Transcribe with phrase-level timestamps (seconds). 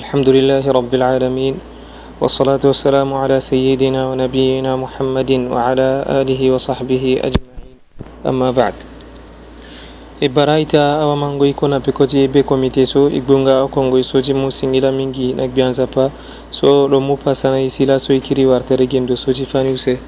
[0.00, 1.54] الحمد لله رب العالمين
[2.20, 5.88] والصلاة والسلام على سيدنا ونبينا محمد وعلى
[6.20, 7.68] آله وصحبه أجمعين
[8.30, 8.74] أما بعد
[10.20, 15.48] ibaraita awamango ikona pekoti ebe komite so igbonga okongo iso ti mu singila mingi na
[15.48, 16.10] gbi anzapa
[16.50, 20.00] so lo mu pasana e si laso e kiri wartere gendo so ti fani use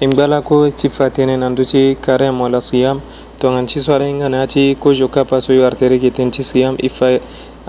[0.00, 3.00] e ngba lako ti fa tënë na ndö ti karême wala siam
[3.38, 6.42] tonganti so ala hinga na ya ti kozo kapa so e wartere ge tënë ti
[6.42, 7.14] siam e fa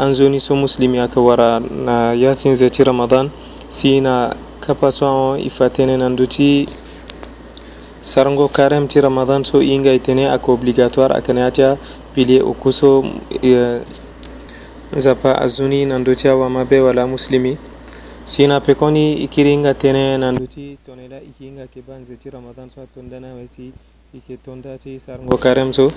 [0.02, 3.30] anzoni so muslim yake wara na yatinze ti ramadan
[3.70, 6.66] sina kapaso i fatene nan duti
[8.02, 11.78] sarango karem ti ramadan so i nga itene ako obligatoire akene atya
[12.16, 13.04] pili uku so
[13.42, 13.82] eh,
[14.96, 17.58] nzapa azuni nan duti awamabe wala muslimi
[18.26, 22.82] sina pekoni ikiri nga tene nan duti tonela iki nga ke banze ti ramadan so
[22.82, 23.70] atondana wesi
[24.18, 25.92] ike tonda ti sarango karem so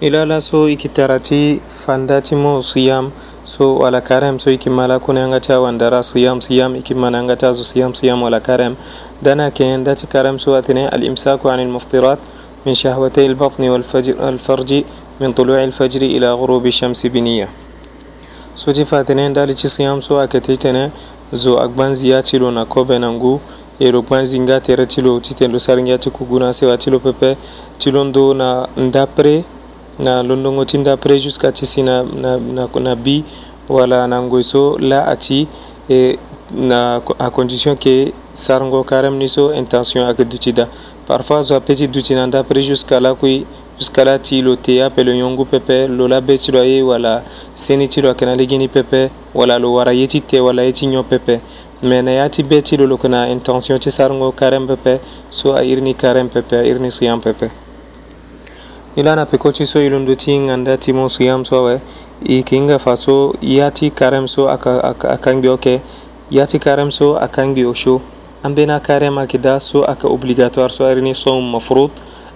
[0.00, 3.10] ilala so ikitarati fandatimo siyam
[3.44, 8.76] so wala karem so ikimala kunangata wandara siyam siyam ikimanangata so siyam siyam wala karem
[9.22, 12.18] دنا كين دات كرم سواتنا الإمساك عن المفطرات
[12.66, 14.84] من شهوتي البطن والفجر الفرج
[15.20, 17.48] من طلوع الفجر إلى غروب الشمس بنية
[18.56, 20.90] سوتي فاتنين دالتي صيام سو أكتيتنا
[21.32, 23.40] زو أكبان زياتيلو نكوبنانغو
[23.80, 27.36] erokwan zinga tere tilo titendo saringa tikuguna sewa tilo pepe
[27.78, 29.44] tilondo na ndapre
[30.00, 33.22] na londongotinda près jusqu'à ti si na, na, na, na bi
[33.68, 35.46] wala na ngoy so la ati
[35.90, 36.16] e
[36.54, 40.68] na à condition que sargo karemni so intention ayeke dutida
[41.06, 43.44] parfois zo apeut ti duti na nda près jusqu'à la kui
[43.78, 47.22] jusqu'à la ti lo te ape lo yongu pepe lo labe ti lo aye wala
[47.54, 50.62] seni ti lo ayeke na lege ni pepe wala lo wara ye ti te wala
[50.64, 51.40] ye ti nyon pepe
[51.82, 54.98] me na ya ti be ti lo lo yeke na intention ti sarango karême pepe
[55.30, 57.48] so airi ni karême pepe airi ni siam pepe
[58.96, 61.80] ilana pekolchiso ilundutin anda timo suyam sowe
[62.24, 64.48] ikinga faso yati karemso
[65.10, 65.80] akangbi oke
[66.30, 68.00] yati karemso akangbi osho
[68.42, 71.90] ambena karem akida so aka obligatoire so arini som mafrud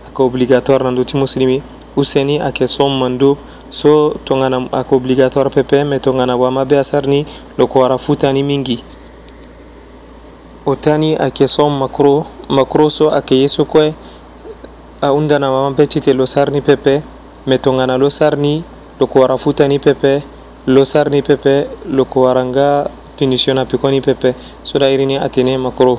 [0.08, 1.62] aka obligatoire nanduti muslimi
[1.96, 3.38] useni ake som mandub
[3.70, 7.26] so tongana aka obligatoire pepe me tongana wamabe asarni
[7.58, 8.84] loko wara futani mingi
[10.66, 13.94] otani ake som makro makro so aka yesu kwe
[15.06, 17.02] ahundanamama be cite lo sarni pepe
[17.46, 18.62] me tongana lo sarni
[18.98, 20.22] loko wara futa ni pepe
[20.66, 22.88] lo sarni pepe loko waranga
[23.18, 25.98] punition ape koni pepe soda irini atene makro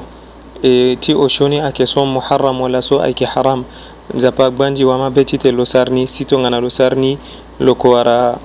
[0.64, 3.64] e ti o shoni ayeke so muharram wala so ayeke haram
[4.14, 7.18] nzapa agbangi wama be ti tene lo sarni si tongana lo sarni
[7.60, 8.38] loko wara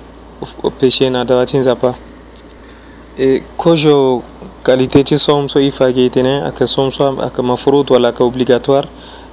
[0.78, 1.94] péché na dawa ti nzapa
[3.19, 4.22] e kozo
[4.65, 8.09] qualité ti som so i fa yeke e tene ayeke som so ayeke mafrut wala
[8.09, 8.88] ayeke obligatoire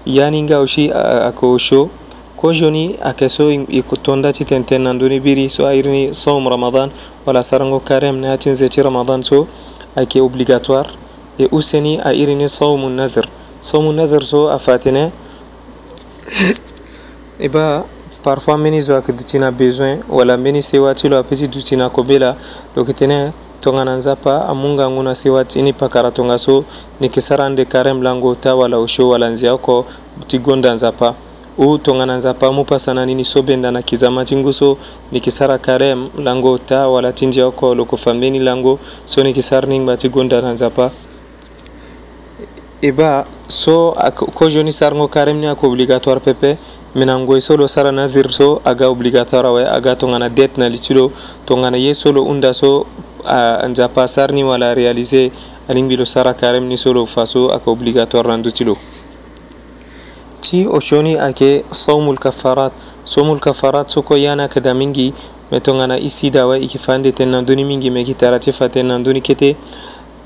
[0.07, 0.91] yaninga aussi
[1.27, 1.89] ako sho
[2.35, 6.89] kojoni akaso ikutondati tenten nanduni biri so airni saum ramadan
[7.25, 9.47] wala sarango karem ne atin zeti ramadan so
[9.95, 10.89] ake obligatoire
[11.39, 13.27] e useni a irini saumu nazir
[13.61, 15.11] saumu nazir so a fatine
[17.39, 22.35] iba e parfois meni zo akidutiina besoin wala meni sewatilo apeti dutina kobela
[22.75, 26.65] lokitene tongana nzapa amunga ngu na si watini pakara tonga so
[27.01, 29.85] niki sara nde karem lango ta wala usho wala nzi oko
[30.27, 31.13] ti gonda nzapa
[31.57, 34.77] u tongana nzapa mu pasana nini so benda na kizama ti ngu so
[35.11, 39.67] niki sara karem lango ta wala ti ndia oko loko fambeni lango so niki sara
[39.67, 40.89] ni ngba ti gonda na nzapa
[42.81, 43.91] e ba so
[44.35, 46.57] kozo ni sara ngo karem ni ako obligatoire pepe
[46.95, 51.11] minangoi solo sara nazir so aga obligatoire awe aga tongana det na li ti lo
[51.45, 52.85] tongana ye solo hunda so
[53.69, 55.31] nza pa sarni wala réalisé
[55.69, 58.73] anin ɓilo sara karem ni solo faso aka obligatoire nandutilo
[60.41, 62.71] ti o coni ake sawmul kafarat
[63.03, 65.13] sawmul kafarat soko yana kada mingi
[65.51, 69.55] metongana i sidawa iki fande ten nanduni mingi meki tarati fa ten nanduni kete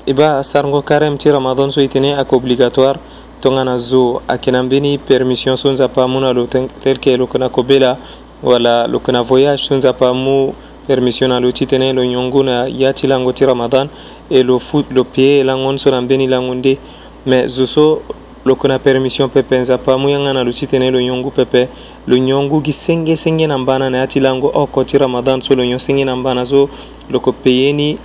[0.06, 2.98] iba sargo karem ti ramadan so itene aka obligatoire
[3.40, 7.98] tongana zo akena mbeni permission so nzapa mu na lo tel ke lokona kobela
[8.42, 10.52] wala lokona voyage so nzapa mu
[10.86, 13.88] permission alo ti tene lo yongu na ya ti lango ti ramadan
[14.28, 16.78] e lo fut lo pie e langon so na mbeni lango nde
[17.24, 18.02] me zo so
[18.44, 21.68] lo kona permission pepe nzapa mu yanga na lo ti tene lo yongu pepe
[22.06, 25.62] lo yongu gi senge-senge na mbana na ya ti lango oko ti ramadan so lo
[25.62, 26.68] yon senge na mbana so
[27.08, 27.96] lo yko peye ni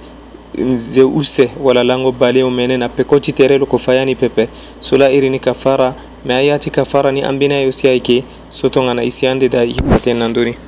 [0.57, 4.15] nze use wala lango bale omene na peko ti tere lo yko fa ya ni
[4.15, 4.47] pepe
[4.79, 8.69] so la iri ni kafara me aya ti kafara ni ambeni ayo si ayeke so
[8.69, 10.66] tongana e si ande da yeke tene na ndöni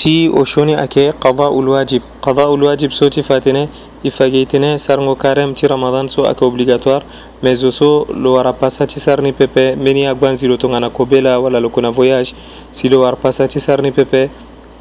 [0.00, 3.68] ti o'shuni ake qada ulwajib qada ulwajib soti fatine
[4.02, 7.04] ifageytine sargo karem ti ramadan so ake obligatoire
[7.42, 11.60] mais oso lo wara pasa ti sarni pepe mbeni agbanzi lo tongana kobe la wala
[11.60, 12.32] loko na voyage
[12.70, 14.30] si lo wara pasa ti sarni pepe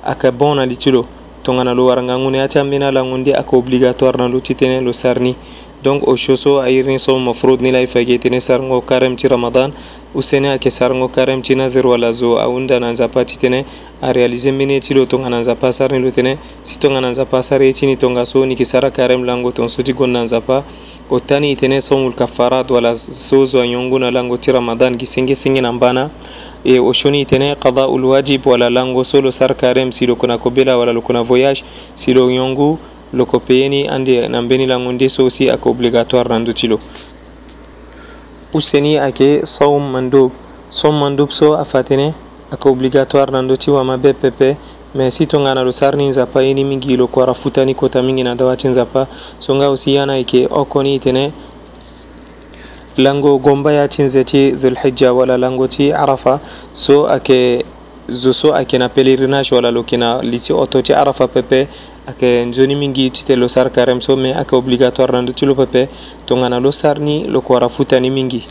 [0.05, 1.05] ake bon na li ti lo
[1.43, 4.81] tongana lo wara ngangu ni ya ti ambeni alango ndi ake obligatoire na lo titene
[4.81, 5.35] lo sarni
[5.83, 9.71] donc o shoso ayirni som mafrud nilay fagetini sarngo karemti ramadan
[10.13, 13.65] usene ake sarngo karemti nazir wala zo awunda na nzapa titene
[14.01, 17.41] arealize mini ti lo tonga na nzapa sar ni lo tene si tonga na nzapa
[17.43, 20.63] sar ye ti ni tonga so niki sara karem lango tonso ti gon na nzapa
[21.09, 25.05] o tani e tene somul kafarat wala so zo ayongu na lango ti ramadan gi
[25.05, 26.09] sengesenge na mbana
[26.63, 30.37] e o shoni tene qadaul wajib wala lango so lo sar karem si lo kona
[30.37, 31.63] kobela wala lo kona voyage
[31.95, 32.77] si lo yongu
[33.13, 36.39] loko peyeni ande mbeni lango nde sosi ake obligatoire
[36.69, 36.79] lo
[38.53, 40.31] useni ayeke sawm mandub
[40.69, 42.13] sawm mandub so tene
[42.51, 44.57] ayeke obligatoire ndö ti wamabe pepe
[44.93, 47.33] me si tongana lo sarni nzapa ni mingi lo kuara
[47.65, 49.07] ni kota mingi na ti nzapa
[49.39, 49.65] so nga
[50.13, 51.31] ayeke oko ni e tene
[52.97, 54.03] lango gomba ya ti
[54.53, 56.39] dhulhijja wala lango ti arafa
[56.73, 57.63] so ake
[58.11, 61.67] zo so ayeke na pèlerinage wala lo yeke na li ti oto ti arafa pepe
[62.07, 65.45] ayeke nzoni mingi ti tene lo sara carême so me ayeke obligatoire na ndö ti
[65.45, 65.87] lo pepe
[66.25, 68.41] tongana lo sara ni loko wara futani mingi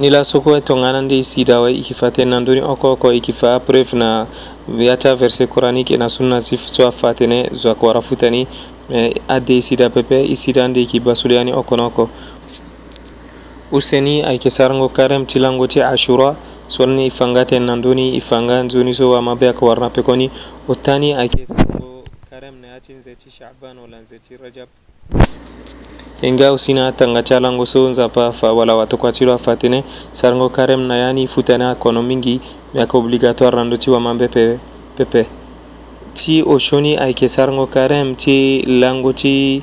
[0.00, 3.10] ni lasoko e tongana nde e sida awe e yeke fatene na ndöni oko oko
[3.12, 4.26] e yeke fa apreuve na
[4.78, 8.30] ya ti averset coranique e na sunna si so afa tënë zo ayeke wara futa
[8.30, 8.46] ni
[8.88, 11.84] me ade e sida pepe e sida ande e yeke basule ya ni oko na
[11.86, 12.10] oko
[13.72, 16.36] use ni ayeke sarango carême ti lango ti ashura
[16.70, 18.62] solni ifangaten nanduni ifanga
[19.38, 20.30] pe koni
[20.68, 24.68] otani ake akeesango karam nayatin zeti shaban walan zeti rajab
[26.22, 29.82] inga usina tangacalango so nzapa fa wala watokwatilo afatene
[30.12, 32.40] sarango na yani futana kono mingi
[32.88, 34.58] ko obligatoire randoti wamambe pe
[34.96, 35.26] pepe.
[36.14, 39.62] ti oshoni ayeke sarango karam ti lango ti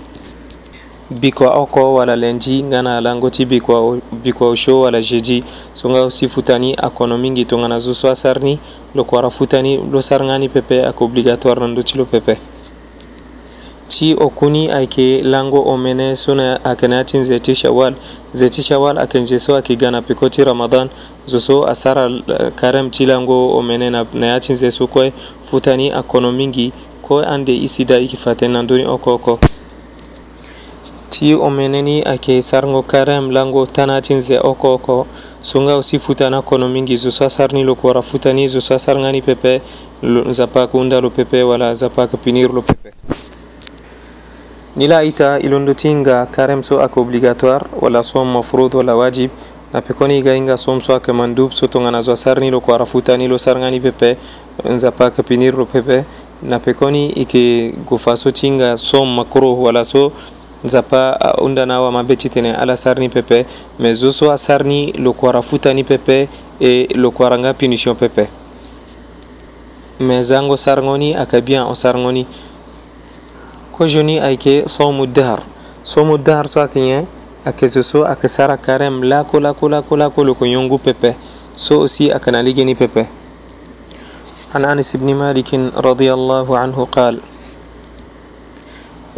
[1.09, 5.44] bikwa aw kɔ wala lɛnji ngana ala ngoti bikwa usho wala jeji
[5.74, 8.59] so nga usi futani akono mingi to ngana zo so asarni
[8.95, 12.36] lo kuara futani lo sar ngani pepe ako obligatoire nan do ti lo pepe
[13.88, 17.56] ti o kuni ayeke lango o mene so na ayeke na ya ti nze ti
[17.56, 17.95] shawal
[18.33, 20.89] nze ti shawal ayeke nze so ayeke ga na peko ti ramadan
[21.25, 24.88] zo so asara eh, karême ti lango o mene na, na ya ti nze so
[24.88, 25.13] kue
[25.48, 29.39] futani akono mingi kue ande i sida i yeke fa tënë na ndöni oko oko
[31.09, 35.07] Tiuomeneni akesarngo kare mlango tana tinze okoko
[35.42, 39.62] sunga usi futana kono mingi zusa sarni lokora futani zusa sarngani pepe
[40.30, 42.92] zapa kunda lo pepe wala zapa kapinir lo pepe
[44.75, 49.31] nila ita ilondotinga karem so ako obligatoire wala som mafrud wala wajib
[49.74, 53.27] na pekoni ga inga som so ake mandub so tongana zwa sarni lo kwara futani
[53.27, 54.18] lo sarngani pepe
[54.69, 56.03] nzapa kapinir lo pepe
[56.44, 60.12] na pekoni ike gofa so tinga som makruh wala so
[60.63, 63.45] nzapa uh, undana wa mabe citene ala sarni pepe
[63.80, 66.27] mais zo so lo sarni futa futani pepe
[66.59, 68.27] e lokuara nga punition pepe
[70.00, 72.25] mais zango sarŋoni aka biyan o sarngoni
[73.71, 75.42] ko joni ayke somu dar
[75.83, 77.06] somu dar so aka nye
[77.45, 81.13] ake zo so aka sara karem lako lako lako lako ko yongu pepe
[81.56, 83.06] so osi aka naligeni pepe
[84.53, 87.19] عن انس بن مالك رضي الله عنه قال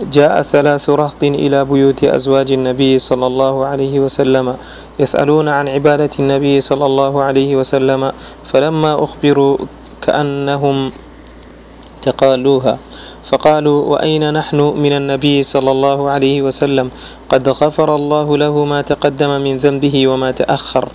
[0.05, 4.55] جاء ثلاث رهط إلى بيوت أزواج النبي صلى الله عليه وسلم
[4.99, 8.11] يسألون عن عبادة النبي صلى الله عليه وسلم
[8.43, 9.57] فلما أخبروا
[10.01, 10.91] كأنهم
[12.01, 12.77] تقالوها
[13.23, 16.89] فقالوا وأين نحن من النبي صلى الله عليه وسلم
[17.29, 20.85] قد غفر الله له ما تقدم من ذنبه وما تأخر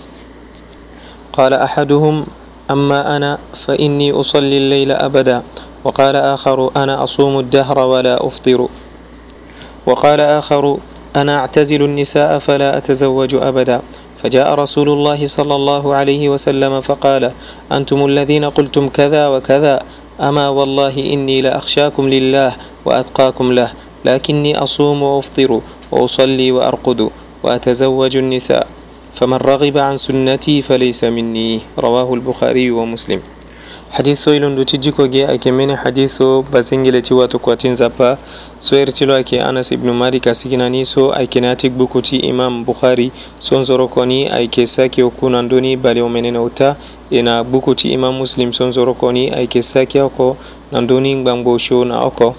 [1.33, 2.25] قال أحدهم
[2.71, 5.41] أما أنا فإني أصلي الليل أبدا
[5.83, 8.67] وقال آخر أنا أصوم الدهر ولا أفطر
[9.85, 10.77] وقال آخر
[11.15, 13.81] أنا أعتزل النساء فلا أتزوج أبدا
[14.17, 17.31] فجاء رسول الله صلى الله عليه وسلم فقال
[17.71, 19.79] أنتم الذين قلتم كذا وكذا
[20.21, 22.51] أما والله إني لأخشاكم لله
[22.85, 23.69] وأتقاكم له
[24.05, 25.61] لكني أصوم وأفطر
[25.91, 27.09] وأصلي وأرقد
[27.43, 28.67] وأتزوج النساء
[29.13, 33.21] فمن رغب عن سنتي فليس مني رواه البخاري ومسلم
[33.95, 37.39] hadiso ilundu cijjikoge ake mene hadiso basingileti wato
[38.71, 40.25] iri ti lo ake anas ibnu malik
[40.69, 41.71] ni so aykenati
[42.03, 46.75] ti imam bukhari son zorokoni ayke sakio kunandoni baleo menene uta
[47.11, 50.35] ena ti imam muslim son zorokoni ayke sakio ko
[50.73, 52.35] nandoni gbangbo sho na oko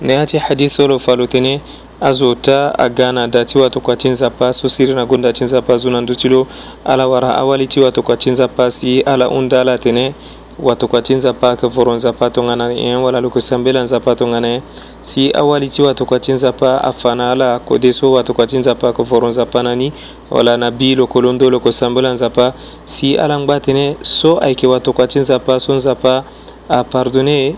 [0.00, 1.60] ne ati hadiso lo falutene
[2.00, 6.46] azota agana da tiwa to kwatinza so siri na gonda tinza zo na lo
[6.84, 10.14] ala wara awali tiwa ti nzapa si ala hunda ala tene
[10.62, 14.54] watoka ti nzapa ayeke voro nzapa tongana eh, wala lo yeke sambela nzapa tongana ye
[14.56, 14.62] eh.
[15.00, 19.02] si awali ti watoka ti nzapa afa na ala kode so watoka ti nzapa ayeke
[19.02, 19.92] voro nzapa na ni
[20.30, 22.52] wala na bi loko londo lo yeke sambela nzapa
[22.84, 26.24] si alangba tënë so ayeke watoka ti nzapa so nzapa
[26.68, 27.56] apardonne e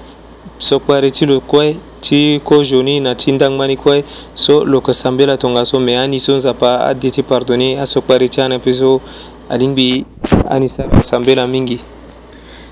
[0.58, 4.02] so kpari ti lo kue ti kozo ni na ti ndangba ni kue
[4.34, 8.40] so lo yeke sambela tongaso me ani so nzapa ade ti pardonne aso kpari ti
[8.42, 9.00] ana mpe so
[9.48, 10.04] alingbi
[10.50, 11.78] ani sara sambela mingi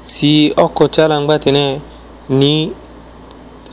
[0.06, 1.80] si oko ti ala ngba tene
[2.30, 2.70] ni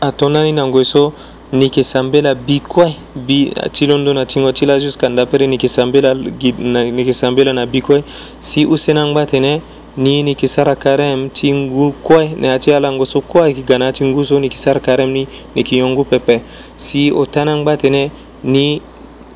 [0.01, 1.13] atongana ni na ngue so
[1.53, 6.15] yeke sambela bi kue bi ti londo na tingo ti la jusqu'à ndapere yeke sambela
[6.39, 8.03] yeke sambela na bi kue
[8.39, 9.61] si use na ngba tene
[9.95, 13.61] ni niki sara karem ti ngu kue na yâ ti ala ngo so kue yeke
[13.61, 16.41] ga na yâ ti ngu so niki sara karem ni niki yongu pepe
[16.75, 18.09] si o ta na ngba tene
[18.43, 18.81] ni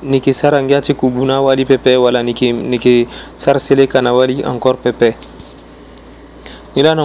[0.03, 4.41] niki sara ngia ti kubu na awali pepe wala niki, niki sara seleka na awali
[4.41, 5.13] encore pepe
[6.77, 6.95] tinza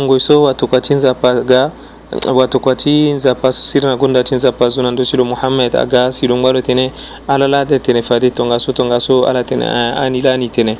[1.10, 1.70] watukwathinza apaga
[2.12, 6.92] na paso tinza thinza paso ndo silo muhammed aga silongwaro tene
[7.26, 10.76] ala alalate tene fade tongaso tongaso ala tene anilani tene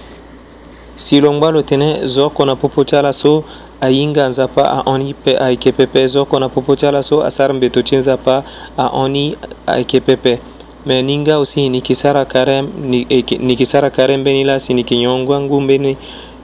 [0.95, 3.45] silongwalo tene zoko na chala so
[3.81, 7.83] ainga nzapa aoni pe aikepepe zoko na chala so asar mbeto
[8.23, 8.43] pa
[8.77, 9.35] aoni
[9.67, 10.39] aikepepe
[10.85, 12.67] me ninga usi nikisara karem
[13.09, 15.97] e, nikisara karem benila sinikinyongwa ngumbeni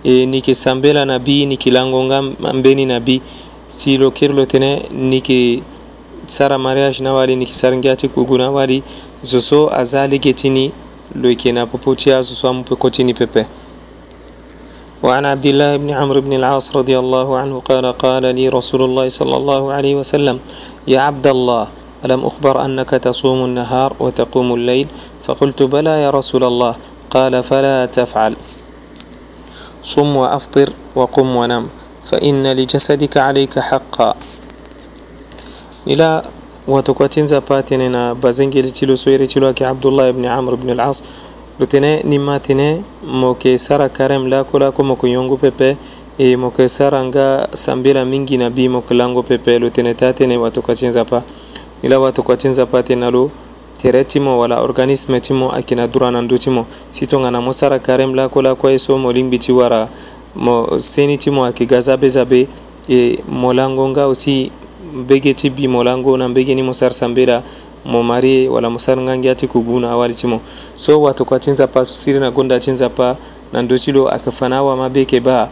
[0.04, 2.22] e nike sambela na nike langonga
[2.54, 3.00] mbeni na
[3.68, 5.62] silo kirlo tene nike
[6.26, 8.82] sara mariage na wali nike saringiati kuguna wali
[9.22, 10.70] zoso azali getini
[11.14, 13.44] لويكي نابوبوتيا زوسوام بكوتيني بيبي
[15.02, 19.08] وعن عبد الله بن عمرو بن العاص رضي الله عنه قال قال لي رسول الله
[19.08, 20.36] صلى الله عليه وسلم
[20.86, 21.64] يا عبد الله
[22.04, 24.86] ألم أخبر أنك تصوم النهار وتقوم الليل
[25.24, 26.76] فقلت بلى يا رسول الله
[27.10, 28.34] قال فلا تفعل
[29.82, 31.68] صم وأفطر وقم ونم
[32.10, 34.14] فإن لجسدك عليك حقا
[35.86, 36.22] إلى
[36.68, 41.02] وتكوتينزا باتيننا بازنجل تيلو سويري تيلو كي عبد الله بن عمرو بن العاص
[41.58, 45.74] lutene nimatine mo ke sara karem lako lako mo ko yongo pepe
[46.18, 50.36] e mo ke sara nga sambira mingi na bi mo ke lango pepe lutene tatene
[50.38, 51.22] watu kachinza pa
[51.82, 53.30] ila watu kachinza pa tenalo
[53.78, 58.78] tere timo wala organisme timo akina duranandu timo sitongana mo sara karem lako lako e
[58.78, 59.88] so mo limbi ti wara
[60.34, 62.48] mo seni ti mo ayeke ga zabe zabe
[62.88, 64.50] e mo lango nga aussi
[64.94, 67.42] mbege ti bi mo lango na mbege ni mo sara sambela
[67.84, 70.40] mo marie wala mo sara ngangia ti kubu na awali ti mo
[70.76, 73.16] so watokua ti nzapa so siri na gonda ti nzapa
[73.52, 75.48] na ndö ti lo ayeke fa na awa mabe yeke ba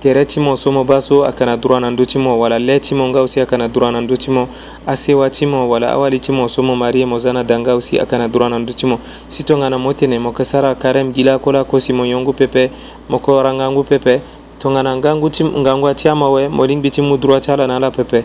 [0.00, 4.48] tere timo somo baso akana duranandu timo wala le timo nga usi akana duranandu timo
[4.86, 8.98] asewa timo wala awali timo somo marie mozana danga usi akana duranandu timo
[9.28, 12.70] sitongana motene moke sara karem gila kola kosi mo yongu pepe
[13.08, 14.20] moko rangangu pepe
[14.58, 18.24] tongana ngangu tim ngangu atiama we molingbi timu dura tiala nala pepe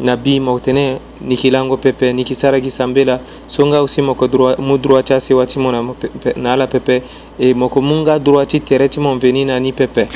[0.00, 5.14] na bi motene nikilango pepe nikisara gisambela so nga usi moko droit, mu droit ti
[5.14, 7.02] asewa timo na, pepe, na ala pepe
[7.38, 10.08] e moko mu nga droit ti tere ti mo mveni na ni pepe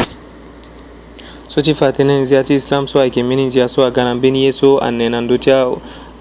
[1.58, 5.36] sochifatene nziachi islam so ake mini nzia so agana mbeni yeso na ndö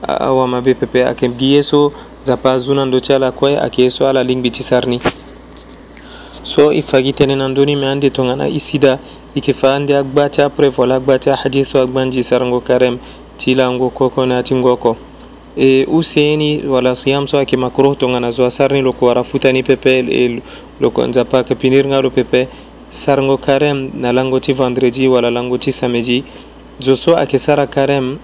[0.07, 1.91] awa mabe pepe ake mgi yeso
[2.69, 4.99] ndö ti ala la kwai ake yeso ala ti bichi ni
[6.43, 8.97] so ni nandoni ande tongana isida
[9.35, 12.97] ikifande agbate apreve wala agbate so agbanji sarango karem
[13.55, 14.97] lango koko na tingoko
[15.55, 19.13] e, useni wala siyam so ake makruh tongana zo ni loko
[19.53, 20.41] ni pepe e,
[20.81, 22.47] loko nzapa kapinirnga lo pepe
[22.89, 26.23] sarngo karem na lango ti vendredi wala lango ti samedi
[26.79, 28.15] zo so ake sara carême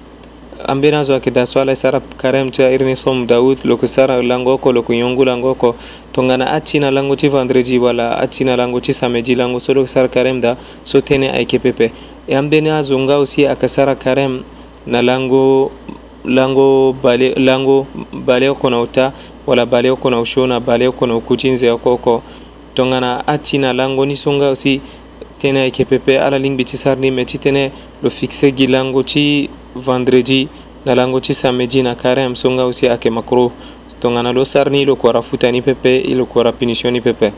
[0.66, 4.72] ambina zo ake daso alay sara karem ti irini som daoud yeke sara lango ko
[4.72, 5.76] loko yongu lango ko
[6.14, 6.38] to na
[6.92, 10.56] lango ti vendredi wala na lango ti samedi lango so loko sara karem da
[10.86, 11.92] so tene ayeke pepe
[12.28, 14.44] e ambeni azo nga aussi ayeke sara karem
[14.88, 15.72] na lango
[16.24, 19.12] lango bale lango bale ko na uta
[19.46, 22.24] wala bale ko na ushona bale ko na ukutinze yako ko
[22.74, 24.82] tongana a tina lango ni songa si
[25.38, 29.04] tene ayeke pepe ala lingbi ti sara ni me ti tënë lo fixe gi lango
[29.04, 30.48] ti vendredi
[30.86, 33.52] na lango ti samedi na carême so nga aussi ayeke makro
[34.00, 36.94] tongana lo sara ni lo kua ra futa ni pepe e lo kua ra punition
[36.94, 37.32] ni pepe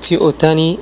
[0.00, 0.78] ti ota ni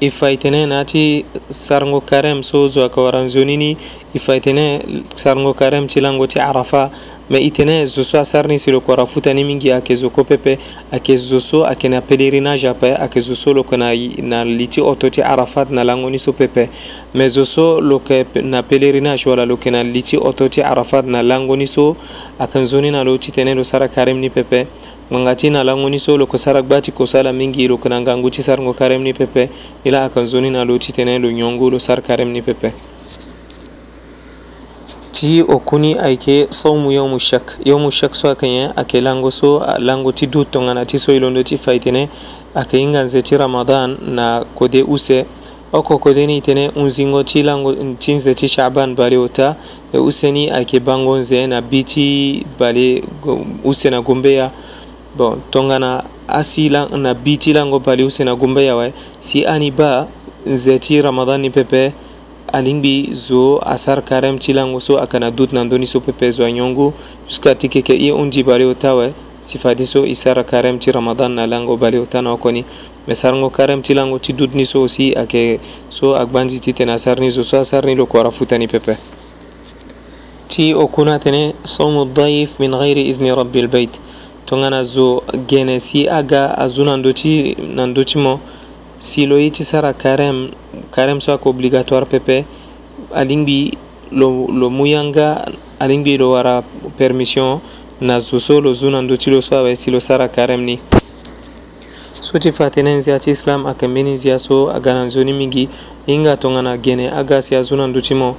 [0.00, 3.76] ifaytene naati sargo karem so zo aka waranzonini
[4.14, 4.80] ifaytene
[5.14, 6.90] sargo karem tilangoti arafa
[7.28, 10.58] ma itene zo so asarni silo kora futani mingi ayeke zo kue pepe
[10.92, 13.92] ayeke zo so ayeke na pélerinage ape ayeke zo so loke na,
[14.22, 16.68] na li ti oto ti arafat na langoni so pepe
[17.14, 21.22] me zo so loke na pélerinage wala loke na li ti oto ti arafat na
[21.22, 21.96] langoni so
[22.38, 24.66] ayeke nzoni na lo titene lo sara karem ni pepe
[25.12, 29.12] ngangati nalangoni so lo kosarak bati kosala mingi lo kana nganguti sar ngo karem ni
[29.12, 29.50] pepe
[29.84, 32.72] ila akanzoni na lo titene lo nyongo lo sar karem ni pepe
[35.12, 39.58] ti o kuni ayeke sawmu yawmu shak yawmu shak so ayeke nyen ayeke lango so
[39.82, 42.08] lango ti du tongana ti so e londo ti fa e tene
[42.54, 45.26] ayeke hinga nze ti ramadan na kode use
[45.72, 49.56] oko kode ni e tene hunzingo ti lango ti nze ti shaban bale ota
[49.92, 53.02] e use ni ayeke bango nze na bi ti bale
[53.64, 54.50] use na gombeya
[55.16, 60.06] bon tongana asila na bitilango pali usena gumbe yawe si ani ba
[60.46, 61.92] nzeti ramadani pepe
[62.52, 66.92] alingbi zo asar karem tilango so akana dut nandoni so pepe zo anyongu
[67.28, 71.76] juska tike ke i undi bali utawe sifadi so isara karem ti ramadan na lango
[71.76, 72.64] bali utana okoni
[73.06, 75.58] me sarango karem ti lango ti dut ni so osi ayeke
[75.90, 78.94] so agbandi ti tene asarani zo so asarani lo kuara futani pepe
[80.48, 84.00] ti okuna tene somu daif min gairi idni rabbi lbeit
[84.50, 88.40] tongana zo gene si aga azu nan do ti nan do ti mo
[88.98, 90.50] si lo yi ti sara carême
[90.90, 92.44] carême so ako obligatoire pepe
[93.14, 93.70] alingbi
[94.10, 95.46] lo, lo mu yanga
[95.78, 96.62] alingbi lo wara
[96.98, 97.60] permission
[98.00, 100.64] na zo so lo zu nan do ti lo so awe si lo sara carême
[100.66, 100.74] ni
[102.10, 105.68] so ti fa tënë nzia ti islam ayeke mbeni nzia so aga na nzoni mingi
[106.10, 108.34] hinga tongana gene aga si azu nan duti mo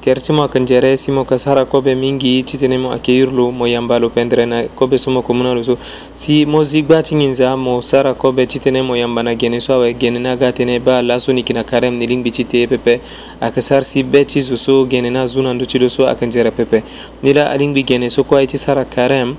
[0.00, 4.10] Tertimo kanjeresimo kasara kobe mingi citenemo akeyirlo mo yambalo
[4.48, 5.76] na kobe sumo komunalo so
[6.14, 10.78] si mo zigba tinginza mo sara kobe citenemo yambana gene so awe gene na gatene
[10.80, 13.00] ba laso ni kina karem ni lingbi te pepe
[13.42, 16.82] akasar si be cizo so gene na zuna ndo cido so akanjera pepe
[17.22, 19.36] nila alingbi gene so kwa iti sara karem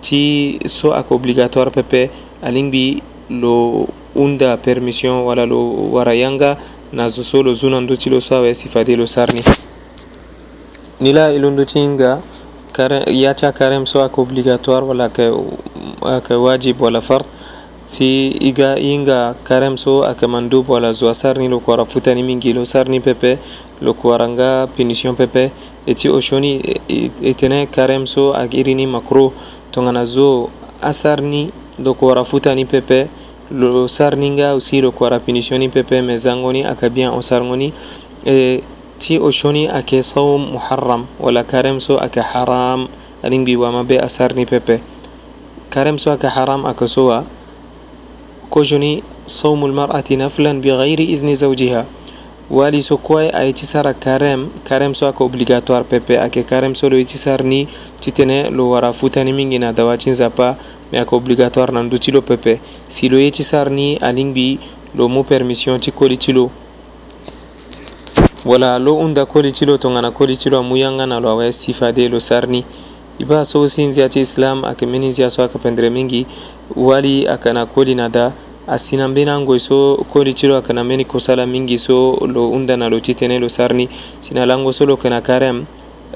[0.00, 2.08] ti so ak obligatoire pepe
[2.42, 6.56] alingbi lo unda permission wala lo warayanga
[6.92, 9.42] na zo so lo zuna ndo cilo so awe sifade lo sarni
[11.00, 12.20] ni la ilundutinga
[13.06, 15.30] iacha karem sawa ka obligatoire wala ka
[16.02, 17.24] aka wajib wala fard
[17.84, 22.64] si iga inga karem so aka mandub wala zwa sarni lo kuara futani mingi lo
[22.64, 23.38] sarni pepe
[23.82, 25.50] lo kuara nga punition pepe
[25.86, 29.32] eti oshoni e, e, etene karem so ak irini makro
[29.72, 30.48] tongana zo
[30.82, 31.46] asarni
[31.78, 33.06] lo kuara futani pepe
[33.54, 37.72] lo sarni nga usi lo kuara punitioni pepe me zangoni aka bien o sarngoni
[38.26, 38.62] e
[38.98, 42.90] ti oshoni ake sawm muharram wala karemso ake haram
[43.22, 44.82] anin biwama be asarni pepe
[45.70, 47.24] karemso ake haram akesowa
[48.50, 51.84] kojoni صوم المرأة نفلا بغير إذن زوجها
[52.50, 56.88] wali so kuwai a yiti sara karem karem so aka obligatoire pepe ake karem so
[56.88, 57.68] lo yiti sar ni
[58.00, 60.56] titene lo wara futani mingi na dawacin zapa
[60.92, 62.56] me aka obligatoire nandu ti lo pepe
[62.88, 64.58] si lo ye ti sar ni alingbi
[64.96, 66.48] lo mu permission ti koli ti lo
[68.46, 72.18] wala lo unda kolici lo tongana kolici lo amuyanga na lo awaya sifa de lo
[72.20, 72.64] sarni
[73.18, 76.26] iba so sinzi ati islam akemeni nzi aso akapendere mingi
[76.76, 78.32] wali akana koli na da
[78.68, 83.00] asina mbeni ango so kolici lo akana meni kosala mingi so lo unda na lo
[83.00, 83.88] ti tënë lo sarni
[84.20, 85.66] sina lango so lo yeke karem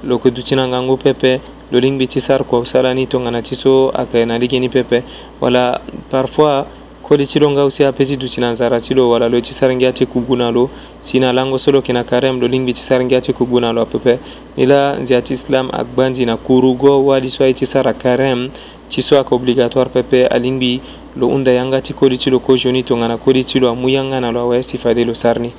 [0.04, 1.40] lo yeke duti na ngangu pepe
[1.72, 5.02] lo lingbi ti sar kua osala ni tongana ti so ayeke na ligi ni pepe
[5.40, 5.80] wala
[6.11, 6.66] parfois
[7.12, 10.70] kodi cilonga usi apesitu cina zara cilo wala lo cisarangi ati kubguna lo
[11.01, 14.18] sina lango solo kina karem lo lingbi cisarangi ati kubguna lo apepe
[14.57, 18.48] nila nzi ati islam agbanzi na kurugo wali so ai cisara karem
[18.88, 20.81] ciso aka obligatoire pepe alingbi
[21.16, 24.33] lo unda yanga ti kodi ti lo kojoni tongana kodi ti lo amu yanga na
[24.33, 25.53] lo awaye sifade lo sarni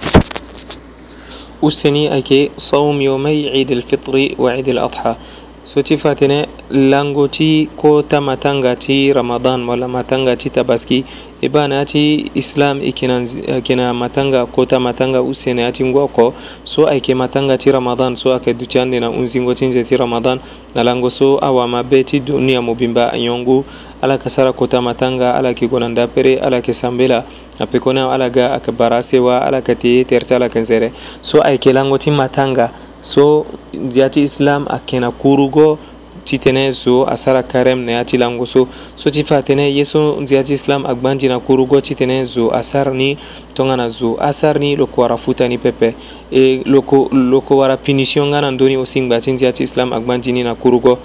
[1.62, 5.16] useni ayeke saum yomai id alfitri wa id aladha
[5.63, 11.06] so ti fa tene lango ti ko ta matanga ti ramadan wala matanga ti tabaski
[11.43, 12.03] ibana e ati
[12.36, 13.19] islam ikina,
[13.51, 18.34] e ikina e matanga kota matanga usene ati ngwoko so aike matanga ti ramadan so
[18.34, 20.39] ake dutiande na unzingo tinze ti ramadan
[20.75, 23.65] na lango so awa mabe ti dunia mobimba anyongu
[24.01, 27.23] ala ka sara kota matanga ala yeke go na ndapere ala yeke sambela
[27.60, 30.60] apeko ni awa ala ga ayeke bara asewa ala yeke te tere ti ala yeke
[30.60, 35.77] nzere so ayeke lango ti matanga so nzia ti islam ayeke na kuru go
[36.24, 40.18] titene zo a sara karem na ya tilango so so ti fa tene ye so
[40.22, 43.18] nzia ti islam agba ndi na kurugo ti tene zo a sara ni
[43.54, 45.94] tongana zo asar ni loko wara futa ni pepe
[46.32, 50.18] e loko, loko wara punition nga na ndöni osi ngba ti nzia ti islam agba
[50.18, 50.98] ndi ni na kurugo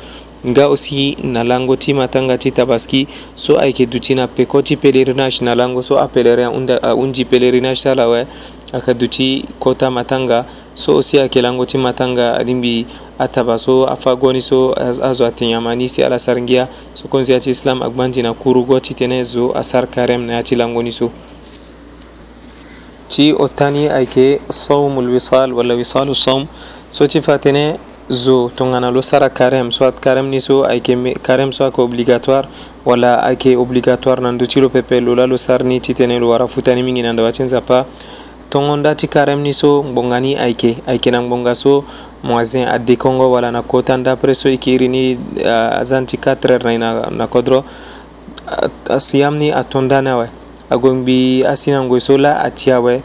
[0.47, 5.43] nga aussi na lango ti matanga ti tabaski so ayeke duti na peko ti pèlerinage
[5.45, 6.45] na lango so apelere
[6.85, 8.23] ahunzi pèlerinage ti ala awe
[8.73, 12.87] ayeke duti kota matanga so aussi ayeke lango ti matanga lingbi
[13.19, 19.23] atabaso afagoni so azo atinyamani si ala saringia sokonzi ati islam agbanji na kurugo titene
[19.23, 21.11] zo asar karem na ati langoni so
[23.09, 26.47] ti o tani ayeke saumul wisal wala wisalu saum
[26.91, 27.77] so ti fa tënë
[28.09, 32.49] zo tongana lo sara carême soit carême ni so ayeke carême so ayeke obligatoire
[32.85, 36.19] wala ayeke obligatoire na ndö ti lo pepe lo laa lo sara ni ti tënë
[36.21, 37.85] lo wara futani mingi na ndabâ ti nzapa
[38.51, 41.85] tongo nda ti carême ni so ngbonga ni ayeke ayeke na ngbonga so
[42.23, 46.79] moisin addi congo walla na kotanda après so i kirini euh, azanti 4 heure nay
[47.11, 47.65] na kodro
[48.91, 50.29] asiyamni a tondanawe
[50.71, 53.03] agon mbi asinangoy so la a tiyawe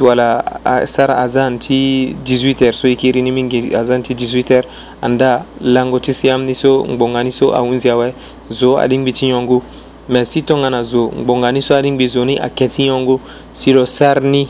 [0.00, 0.44] wala
[0.84, 4.68] sara azan ti 18 heure so i kirini mingi azan ti 18 heure
[5.02, 8.14] anda lango ti siyamni so ngbongani so ahunzi awe
[8.50, 9.62] zo alingbi ti nyongu
[10.08, 13.20] me si tongana zo ngbongani so alingbi zo ni ayeke ti nyongu
[13.52, 14.48] si lo sar ni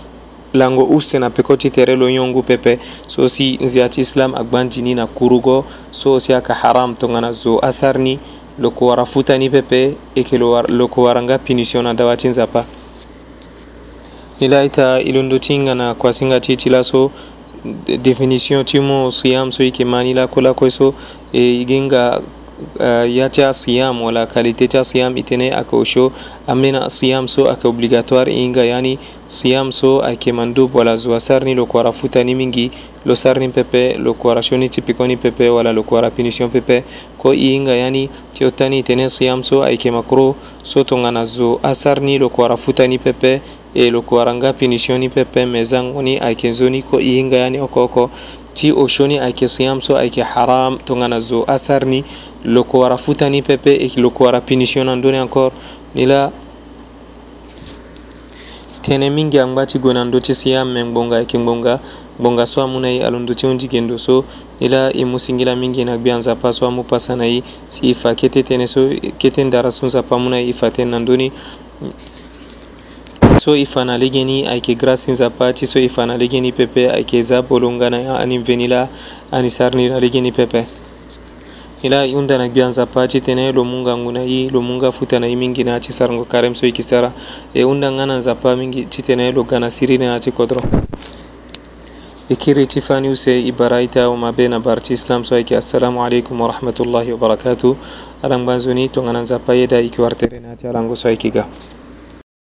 [0.54, 5.64] lango use na pekoti tere lo yongu pepe so si nziyati islam agbandini na kurugo
[5.90, 8.18] so si aka haram tongana zo asar ni
[8.58, 12.66] loko wara futani pepe eke loko waranga punition na dawati nzapa
[14.40, 17.10] nilaita ilondotinga na kwasinga titi laso
[18.02, 20.94] definition timo siyam so ike mani lako lako so
[21.32, 22.22] e, igenga
[22.80, 26.12] Euh, yacha siyam wala kalitecha siyam itene aka osho
[26.48, 28.96] amena siyam so aka obligatoire inga yani
[29.28, 32.70] siyam so ayeke mandub wala zo asara ni lo kuara futa ni mingi
[33.04, 36.48] lo sara ni pepe lo kuara so ni ti ni pepe wala lo kuara punition
[36.48, 36.84] pepe
[37.18, 40.32] ko i hinga yani ti o tani tënë siyam so ayeke makro
[40.64, 43.40] so tongana zo asara ni lo kuara futa ni pepe
[43.74, 47.36] e lo kuara nga punition ni pepe me zango ni ayeke nzoni ko i hinga
[47.36, 48.10] yani oko oko
[48.56, 52.00] ti o shoni ayeke siyam so ayeke haram tongana zo asar ni
[52.48, 55.52] loko wara futa ni pepe e loko wara punition na ndöni encore
[55.94, 56.32] ni la
[58.86, 61.74] tënë mingi angba ti gue na ndö ti siyam me ngbonga ayeke ngbonga
[62.18, 64.22] ngbonga so amû na ye alo ndö ti hundigendo so
[64.60, 67.90] ni la e mû singila mingi na gbia nzapa so amû pasa na ye si
[67.90, 68.80] e fa kete tënë so
[69.18, 71.28] kete ndara so nzapa amû na ye e fa tënë na ndöni
[73.40, 78.42] so i fana ligeni ayke grasin zapati so i fana ligeni pepe ayke zabolonganaya anin
[78.42, 78.88] venila
[79.32, 80.62] ani sarnira ligeni pepe
[81.84, 86.54] ila undana gbiyan zapati tene lomunga nguna yi lomunga futana yi mingi naati sarngo karem
[86.54, 87.12] so yiki sara
[87.54, 90.60] e unda ngana zapa mingi ti tene lo gana siri naati kodro
[92.28, 96.00] ikiri ti fani use i bara ita o mabe na barti islam so yiki assalamu
[96.00, 97.76] alaikum warahmatullahi wabarakatu
[98.22, 101.84] alan gbanzoni to ngana zapa yeda yiki wartere naati alango so yiki ga